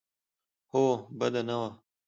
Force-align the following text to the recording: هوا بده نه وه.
هوا 0.71 0.91
بده 1.19 1.41
نه 1.47 1.55
وه. 1.61 1.69